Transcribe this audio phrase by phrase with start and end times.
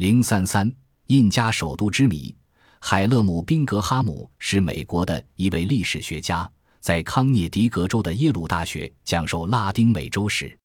[0.00, 0.74] 零三三
[1.08, 2.34] 印加首都之谜。
[2.80, 10.58] 海勒姆·宾格哈姆是美国的一位历史学家，在康涅狄格州的耶鲁大学讲授拉丁美洲史。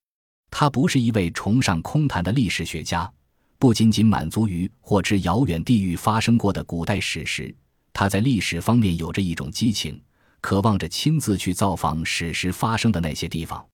[0.50, 3.12] 他不是一位崇尚空谈的历史学家，
[3.60, 7.54] 不仅仅满足于获知遥远地域发生过的古代史实，
[7.92, 10.02] 他在历史方面有着一种激情，
[10.40, 13.68] 渴望着亲自去造访史实发生的那些地方。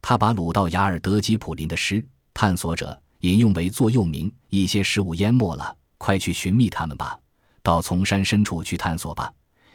[0.00, 2.00] 他把鲁道雅尔德吉普林的诗
[2.32, 7.18] 《探索者》引用为座右铭：“一些事物淹没了，快去寻觅它们吧，
[7.62, 9.32] 到丛山深处去探索吧。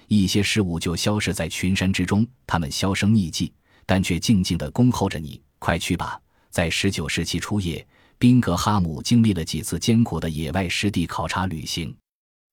[0.07, 3.53] 一些事物就消失在群山之中，它们销声匿迹，
[3.85, 5.41] 但却静静地恭候着你。
[5.59, 6.19] 快去吧！”
[6.49, 7.85] 在十九世纪初叶，
[8.17, 11.93] 宾格哈姆经历了几次艰苦的野外实地考察旅行。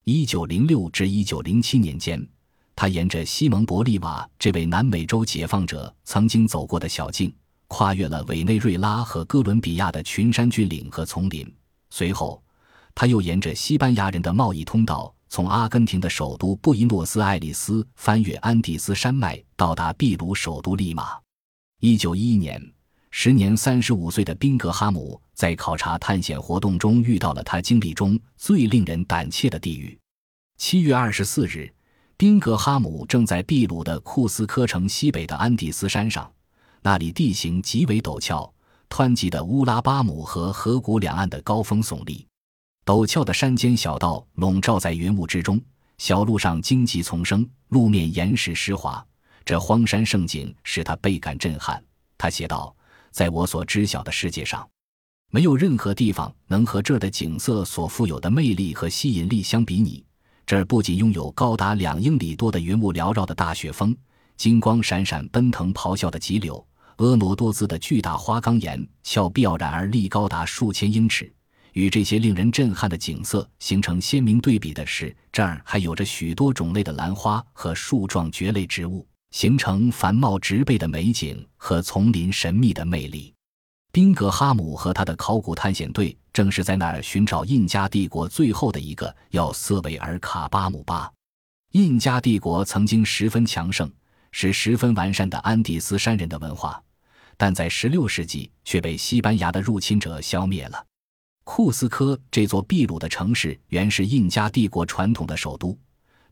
[0.05, 2.27] 一九零六至一九零七年间，
[2.75, 7.33] 他沿着西蒙·伯利瓦这位南美洲解放者曾经走过的小径。
[7.75, 11.51] 跨越了委内瑞拉和哥伦比亚的群山峻岭和丛林，
[11.89, 12.43] 随后，
[12.95, 21.19] 他又沿着西班牙人的贸易通道，从阿根廷的首都布宜诺斯艾利斯翻越安第斯山脉，到达秘鲁首都利马。
[21.81, 22.63] 一九一一年，
[23.11, 29.99] 时年三十五岁的宾格哈姆在考察探险活动中遇到了他经历中最令人胆怯的地狱。
[30.59, 31.73] 七月二十四日，
[32.19, 36.31] 宾格哈姆正在秘鲁的库斯科城西北的安第斯山上。
[36.85, 38.53] 那里地形极为陡峭，
[38.89, 42.27] 湍急的乌拉巴姆河河谷两岸的高峰耸立，
[42.85, 45.61] 陡峭的山间小道笼罩在云雾之中，
[45.99, 49.05] 小路上荆棘丛生，路面岩石湿滑。
[49.45, 51.83] 这荒山胜景使他倍感震撼。
[52.19, 52.75] 他写道
[53.13, 54.69] ：“在我所知晓的世界上，
[55.31, 60.05] 没有任何地方能和这儿的景色所富有的魅力和吸引力相比拟。
[60.45, 63.97] 这儿不仅拥有高达两英里多的云雾缭绕的大雪峰，
[64.37, 66.65] 金光闪闪、奔腾咆哮的急流。”
[66.99, 71.33] 婀娜多姿的巨大花岗岩峭壁傲然而立高达数千英尺，
[71.73, 83.33] 与这些令人震撼的景色形成鲜明对比的是，这儿还有着许多种类的兰花和树状蕨类植物，形成繁茂植被的美景和丛林神秘的魅力。
[83.91, 91.11] 宾格哈姆和他的考古探险队正是在那儿寻找印加帝国最后的一个要塞维尔卡巴姆巴。
[91.73, 93.91] 印加帝国曾经十分强盛。
[94.33, 96.83] 是十分完善的安第斯山人的文化，
[97.37, 100.85] 但在16世纪却被西班牙的入侵者消灭了。
[101.45, 105.79] 库斯科这座秘鲁的城市原是印加帝国传统的首都，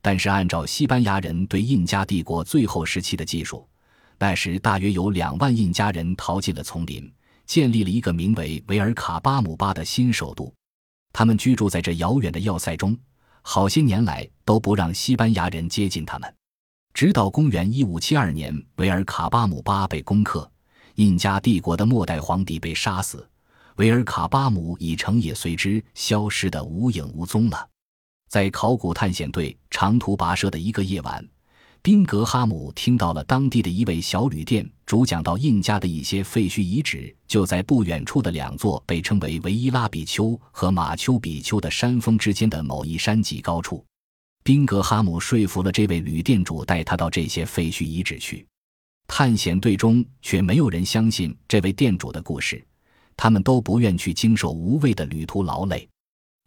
[0.01, 3.69] 但是按照西班牙人对印加帝国最后时期的技术，
[4.19, 7.13] 那时大约有两万印加人逃进了丛林，
[7.45, 10.53] 建立了一个名为维尔卡巴姆巴的新首都。
[11.13, 12.97] 他们居住在这遥远的要塞中，
[13.43, 16.35] 好些年来都不让西班牙人接近他们。
[16.93, 20.51] 直到公元一五七二年，维尔卡巴姆巴被攻克，
[20.97, 23.27] 印加帝国的末代皇帝被杀死，
[23.77, 27.69] 维尔卡巴姆已城也随之消失得无影无踪了。
[28.29, 31.27] 在考古探险队长途跋涉的一个夜晚，
[31.83, 43.83] 宾格哈姆听到了当地的一位小旅店主讲到印加的一些废墟遗址就在不远处的两座被称为维伊拉比丘和马丘比丘的山峰之间的某一山脊高处。
[44.51, 48.45] 宾格哈姆说服了这位旅店主，带他到这些废墟遗址去。
[49.07, 52.61] 探险队中却没有人相信这位店主的故事，
[53.17, 55.89] 他们都不愿去经受无谓的旅途劳累。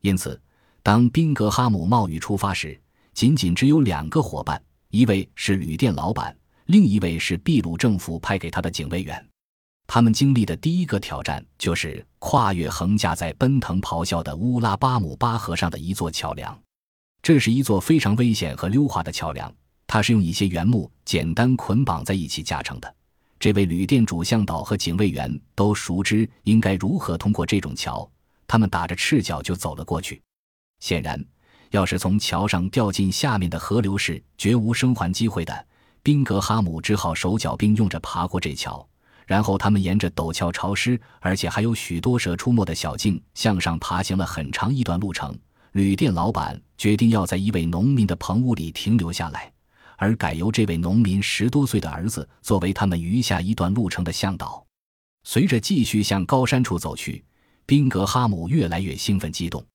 [0.01, 0.37] 因此，
[0.81, 2.77] 当宾格哈姆冒雨出发时，
[3.13, 6.35] 仅仅只有两个伙伴：一位是旅店老板，
[6.65, 9.25] 另一位是秘鲁政府派给他的警卫员。
[9.87, 16.59] 他们经历的第一个挑战就是跨越横架在奔腾咆哮的乌拉巴姆巴河上的一座桥梁。
[17.23, 19.49] 这是一座非常危险和溜滑的桥梁，
[19.87, 22.95] 它是用一些原木简单捆绑在一起架成的。
[23.39, 28.05] 这位旅店主向导和警卫员都熟知应该如何通过这种桥，
[28.45, 30.21] 他们打着赤脚就走了过去。
[30.81, 31.23] 显然，
[31.71, 35.67] 要是从桥上掉进下面的河流是绝无生还机会的。
[36.01, 38.85] 宾格哈姆只好手脚并用着爬过这桥，
[39.25, 45.33] 然后他们沿着陡峭潮湿而且还有许多蛇出没的小径向上爬行了很长一段路程。
[45.73, 49.51] 旅店老板决定要在一位农民的棚屋里停留下来，
[49.97, 54.63] 而改由这位农民十多岁的儿子作为他们余下一段路程的向导。
[55.23, 57.25] 随着继续向高山处走去，
[57.65, 59.65] 宾格哈姆越来越兴奋激动。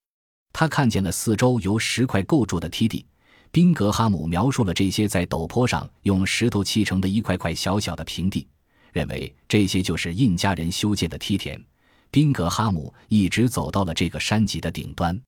[0.53, 3.05] 他看见了四周由石块构筑的梯地。
[3.51, 8.47] 宾格哈姆描述了这些在陡坡上用石头砌成的一块块小小的平地，
[8.93, 11.61] 认为这些就是印加人修建的梯田。
[12.09, 15.19] 宾格哈姆一直走到了这个山脊的顶端。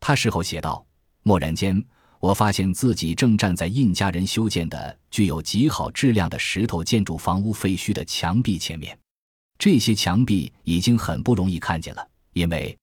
[0.00, 0.84] 他事后写道
[1.24, 1.82] ：“蓦然间，
[2.20, 8.96] 我发现自己正站在印加人修建的具有极好质量的石头建筑房屋废墟的墙壁前面。
[9.58, 12.76] 这些墙壁已经很不容易看见了，因为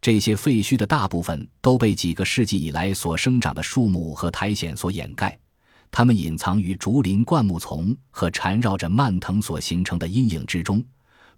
[0.00, 5.36] 这些废墟的大部分都被几个世纪以来所生长的树木和苔藓所掩盖，
[5.90, 10.84] 它们隐藏于竹林、灌木丛和缠绕着蔓藤所形成的阴影之中，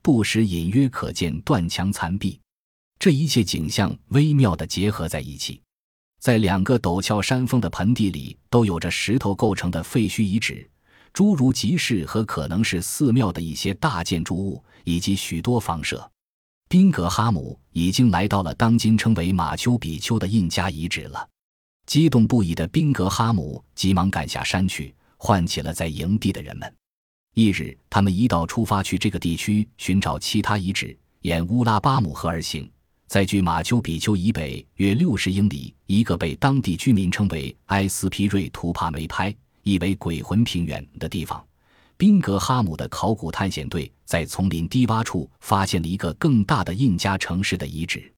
[0.01, 2.39] 不时隐约可见断墙残壁。
[2.99, 5.61] 这一切景象微妙地结合在一起，
[6.21, 10.69] 在两个陡峭山峰的盆地里，都有着石头构成的废墟遗址，
[11.13, 16.11] 诸如集市和可能是寺庙的一些大建筑物，以及许多房舍。
[16.69, 21.29] 宾格哈姆已经来到了当今称为马丘比丘的印加遗址了。
[21.87, 26.75] 激动不已的宾格哈姆急忙赶下山去，唤起了在营地的人们。
[27.35, 32.69] 翌日，他们一道出发去这个地区寻找其他遗址，沿乌拉巴姆河而行，
[33.07, 41.45] 在距马丘比丘以北约六十英里一个被当地居民称为埃斯皮瑞图帕梅拍，意为鬼魂平原的地方。
[41.97, 48.13] 宾格哈姆的考古探险队在丛林低洼处发现了一个更大的印加城市的遗址。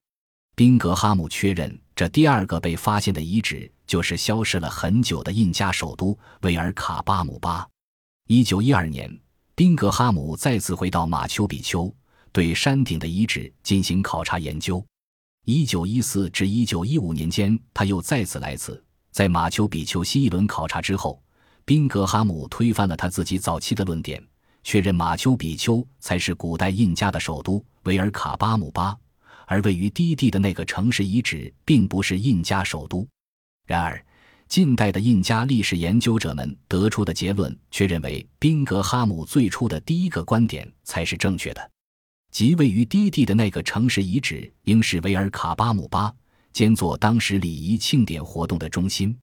[0.55, 7.67] 宾格哈姆确认，这第二个被发现的遗址就是消失了很久的印加首都维尔卡巴姆巴。
[8.27, 9.15] 一九一二年，
[9.53, 11.93] 宾格哈姆再次回到马丘比丘，
[12.37, 14.85] 对山顶的遗址进行考察研究。
[15.45, 18.79] 一九一四至一九一五年间，他又再次来此，
[19.09, 21.19] 在马丘比丘新一轮考察之后。
[21.65, 24.23] 宾格哈姆推翻了他自己早期的论点，
[24.63, 28.95] 确认马丘比丘才是古代印加的首都维尔卡巴姆巴，
[29.47, 33.07] 而位于低地的那个城市遗址并不是印加首都。
[33.65, 33.99] 然而，
[34.47, 41.71] 近代的印加历史研究者们得出的结论却认为宾格哈姆最初的第一个观点才是正确的，
[42.31, 46.13] 即位于低地的那个城市遗址应是维尔卡巴姆巴，
[46.53, 49.17] 兼作当时礼仪庆典活动的中心。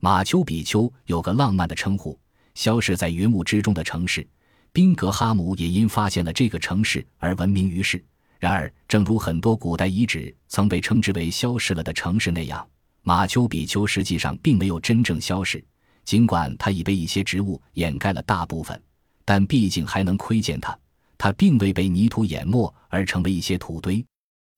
[0.00, 2.18] 马丘比丘有个浪漫的称呼，
[2.54, 4.26] 消失在云雾之中的城市。
[4.72, 8.02] 宾格哈姆也因发现了这个城市而闻名于世。
[8.38, 12.66] 然而，正如很多古代遗址曾被称之为消失了的城市那样，
[13.02, 15.62] 马丘比丘实际上并没有真正消失。
[16.04, 18.80] 尽管它已被一些植物掩盖了大部分，
[19.24, 20.76] 但毕竟还能窥见它。
[21.22, 24.02] 它并未被泥土淹没而成为一些土堆。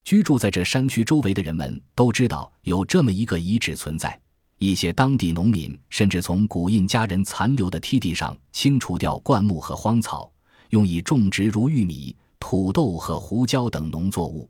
[0.05, 4.17] 居住在这山区周围的人们都知道有这么一个遗址存在。
[4.59, 10.31] 一些当地农民甚至从古印加人残留的梯地上清除掉灌木和荒草，
[10.71, 14.49] 用以种植如玉米、土豆和胡椒等农作物。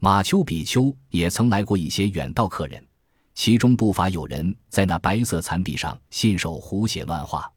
[0.00, 2.84] 马丘比丘也曾来过一些远道客人，
[3.36, 7.48] 其中不乏有人在那白色残壁上信手胡写乱画，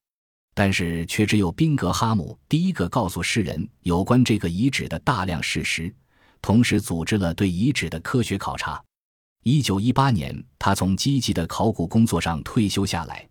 [0.58, 5.94] 但是却只有宾格哈姆第一个告诉世人有关这个遗址的大量事实，
[6.42, 8.84] 同时组织了对遗址的科学考察。
[9.44, 13.24] 一九一八年，他从积极的考古工作上退休下来，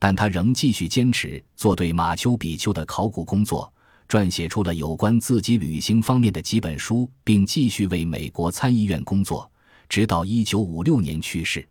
[0.00, 3.72] 但他仍继续坚持做对马丘比丘的考古工作，
[4.08, 9.48] 撰写出了有关自己旅行方面的几本书，并继续为美国参议院工作，
[9.88, 11.64] 直到一九五六年去世。